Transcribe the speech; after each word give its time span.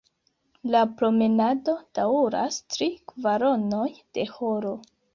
La 0.75 0.79
promenado 1.01 1.77
daŭras 1.99 2.59
tri 2.77 2.91
kvaronoj 3.15 3.89
de 4.01 4.29
horo. 4.37 4.79